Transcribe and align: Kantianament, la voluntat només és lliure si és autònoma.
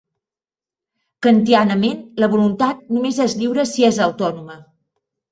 Kantianament, 1.25 1.99
la 2.23 2.29
voluntat 2.31 2.81
només 2.95 3.19
és 3.27 3.35
lliure 3.41 3.67
si 3.73 3.85
és 3.91 3.99
autònoma. 4.07 4.57